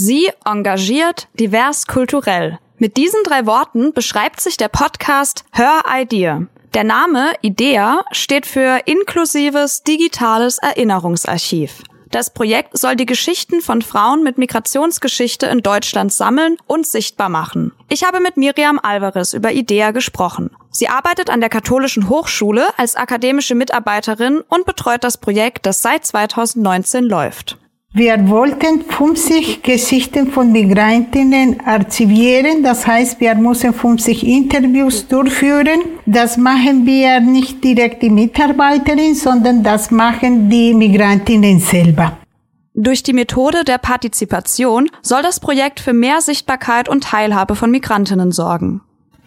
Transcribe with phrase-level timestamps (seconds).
[0.00, 2.60] Sie engagiert, divers, kulturell.
[2.76, 6.42] Mit diesen drei Worten beschreibt sich der Podcast Hör Idea.
[6.72, 11.82] Der Name IDEA steht für inklusives digitales Erinnerungsarchiv.
[12.12, 17.72] Das Projekt soll die Geschichten von Frauen mit Migrationsgeschichte in Deutschland sammeln und sichtbar machen.
[17.88, 20.50] Ich habe mit Miriam Alvarez über IDEA gesprochen.
[20.70, 26.06] Sie arbeitet an der Katholischen Hochschule als akademische Mitarbeiterin und betreut das Projekt, das seit
[26.06, 27.58] 2019 läuft.
[27.98, 32.62] Wir wollten 50 Geschichten von Migrantinnen archivieren.
[32.62, 35.80] Das heißt, wir müssen 50 Interviews durchführen.
[36.06, 42.16] Das machen wir nicht direkt die Mitarbeiterin, sondern das machen die Migrantinnen selber.
[42.72, 48.30] Durch die Methode der Partizipation soll das Projekt für mehr Sichtbarkeit und Teilhabe von Migrantinnen
[48.30, 48.80] sorgen.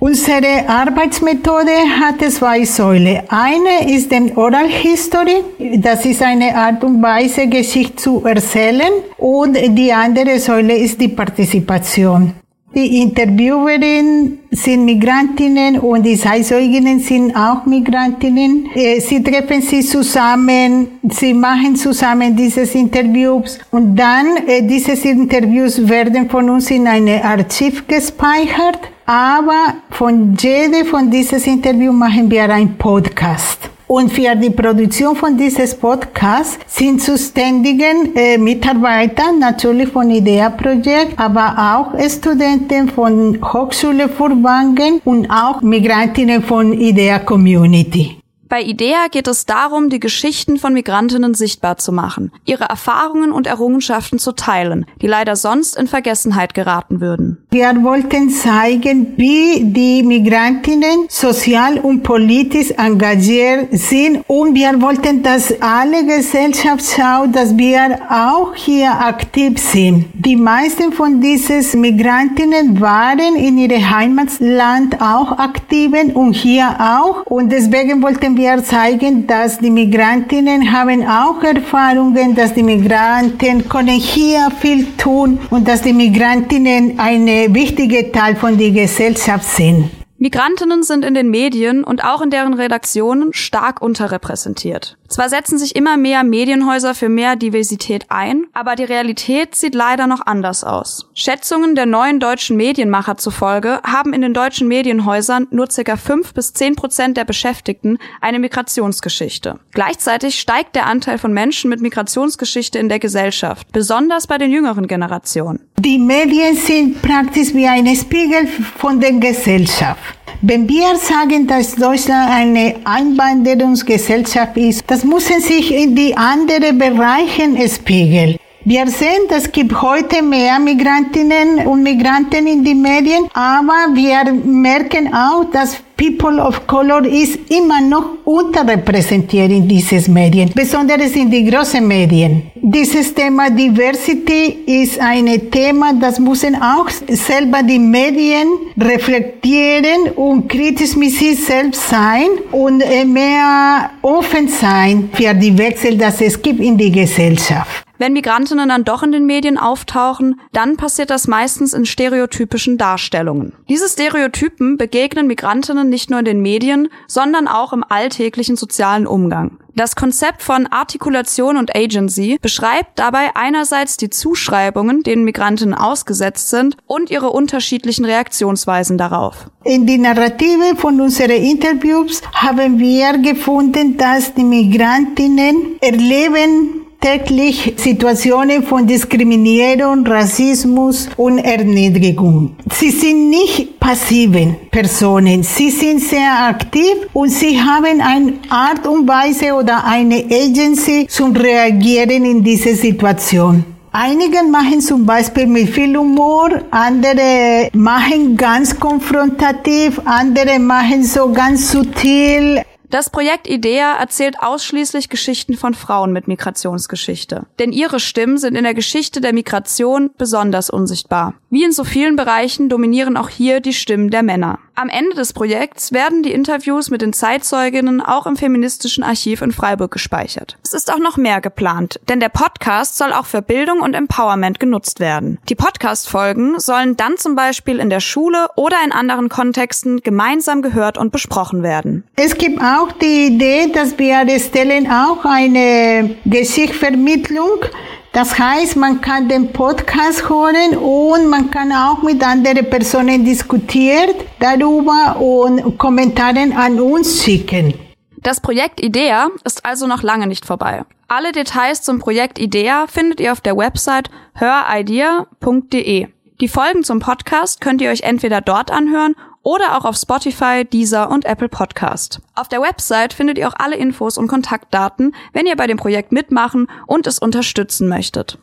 [0.00, 3.18] Unsere Arbeitsmethode hat zwei Säulen.
[3.28, 5.42] Eine ist die Oral History.
[5.78, 8.92] Das ist eine Art und Weise, Geschichte zu erzählen.
[9.16, 12.32] Und die andere Säule ist die Partizipation.
[12.76, 18.68] Die Interviewerinnen sind Migrantinnen und die Zeitzeuginnen sind auch Migrantinnen.
[18.74, 25.88] Äh, sie treffen sich zusammen, sie machen zusammen dieses Interviews und dann äh, dieses Interviews
[25.88, 28.78] werden von uns in eine Archiv gespeichert
[29.08, 33.70] aber von jedem von dieses Interview machen wir ein Podcast.
[33.86, 41.56] Und für die Produktion von dieses Podcast sind zuständigen äh, Mitarbeiter natürlich von IDEA-Projekt, aber
[41.56, 48.18] auch Studenten von Hochschule für Wangen und auch Migrantinnen von IDEA-Community.
[48.48, 53.46] Bei IDEA geht es darum, die Geschichten von Migrantinnen sichtbar zu machen, ihre Erfahrungen und
[53.46, 57.46] Errungenschaften zu teilen, die leider sonst in Vergessenheit geraten würden.
[57.50, 65.54] Wir wollten zeigen, wie die Migrantinnen sozial und politisch engagiert sind und wir wollten, dass
[65.62, 70.04] alle Gesellschaft schaut, dass wir auch hier aktiv sind.
[70.12, 77.50] Die meisten von diesen Migrantinnen waren in ihrem Heimatland auch aktiv und hier auch und
[77.50, 84.50] deswegen wollten wir zeigen, dass die Migrantinnen haben auch Erfahrungen, dass die Migranten können hier
[84.60, 86.98] viel tun und dass die Migrantinnen
[87.44, 89.90] ein wichtiger Teil von der Gesellschaft sind.
[90.20, 94.98] Migrantinnen sind in den Medien und auch in deren Redaktionen stark unterrepräsentiert.
[95.06, 100.08] Zwar setzen sich immer mehr Medienhäuser für mehr Diversität ein, aber die Realität sieht leider
[100.08, 101.08] noch anders aus.
[101.14, 105.96] Schätzungen der neuen deutschen Medienmacher zufolge haben in den deutschen Medienhäusern nur ca.
[105.96, 109.60] 5 bis 10 Prozent der Beschäftigten eine Migrationsgeschichte.
[109.72, 114.88] Gleichzeitig steigt der Anteil von Menschen mit Migrationsgeschichte in der Gesellschaft, besonders bei den jüngeren
[114.88, 115.60] Generationen.
[115.78, 120.17] Die Medien sind praktisch wie ein Spiegel von der Gesellschaft.
[120.40, 127.68] Wenn wir sagen, dass Deutschland eine Einwanderungsgesellschaft ist, das müssen sich in die anderen Bereiche
[127.68, 128.36] spiegeln.
[128.70, 135.10] Wir sehen, es gibt heute mehr Migrantinnen und Migranten in den Medien, aber wir merken
[135.14, 141.46] auch, dass People of Color ist immer noch unterrepräsentiert in diesen Medien, besonders in die
[141.46, 142.50] großen Medien.
[142.56, 148.48] Dieses Thema Diversity ist ein Thema, das müssen auch selber die Medien
[148.78, 156.20] reflektieren und kritisch mit sich selbst sein und mehr offen sein für die Wechsel, dass
[156.20, 157.87] es gibt in die Gesellschaft.
[157.98, 163.52] Wenn Migrantinnen dann doch in den Medien auftauchen, dann passiert das meistens in stereotypischen Darstellungen.
[163.68, 169.58] Diese Stereotypen begegnen Migrantinnen nicht nur in den Medien, sondern auch im alltäglichen sozialen Umgang.
[169.74, 176.76] Das Konzept von Artikulation und Agency beschreibt dabei einerseits die Zuschreibungen, denen Migrantinnen ausgesetzt sind,
[176.86, 179.50] und ihre unterschiedlichen Reaktionsweisen darauf.
[179.62, 188.62] In die Narrative von unseren Interviews haben wir gefunden, dass die Migrantinnen erleben täglich Situationen
[188.62, 192.56] von Diskriminierung, Rassismus und Erniedrigung.
[192.72, 199.06] Sie sind nicht passiven Personen, sie sind sehr aktiv und sie haben eine Art und
[199.06, 203.64] Weise oder eine Agency zum Reagieren in diese Situation.
[203.90, 211.72] Einige machen zum Beispiel mit viel Humor, andere machen ganz konfrontativ, andere machen so ganz
[211.72, 212.62] subtil.
[212.90, 217.46] Das Projekt IDEA erzählt ausschließlich Geschichten von Frauen mit Migrationsgeschichte.
[217.58, 221.34] Denn ihre Stimmen sind in der Geschichte der Migration besonders unsichtbar.
[221.50, 224.58] Wie in so vielen Bereichen dominieren auch hier die Stimmen der Männer.
[224.80, 229.50] Am Ende des Projekts werden die Interviews mit den Zeitzeuginnen auch im feministischen Archiv in
[229.50, 230.56] Freiburg gespeichert.
[230.62, 234.60] Es ist auch noch mehr geplant, denn der Podcast soll auch für Bildung und Empowerment
[234.60, 235.38] genutzt werden.
[235.48, 240.96] Die Podcast-Folgen sollen dann zum Beispiel in der Schule oder in anderen Kontexten gemeinsam gehört
[240.96, 242.04] und besprochen werden.
[242.14, 247.64] Es gibt auch die Idee, dass wir stellen auch eine Geschichtsvermittlung
[248.12, 254.14] Das heißt, man kann den Podcast hören und man kann auch mit anderen Personen diskutieren
[254.40, 257.74] darüber und Kommentare an uns schicken.
[258.22, 260.84] Das Projekt IDEA ist also noch lange nicht vorbei.
[261.06, 266.08] Alle Details zum Projekt IDEA findet ihr auf der Website höridea.de.
[266.40, 271.10] Die Folgen zum Podcast könnt ihr euch entweder dort anhören oder auch auf Spotify, Deezer
[271.10, 272.20] und Apple Podcast.
[272.34, 276.12] Auf der Website findet ihr auch alle Infos und Kontaktdaten, wenn ihr bei dem Projekt
[276.12, 278.36] mitmachen und es unterstützen möchtet.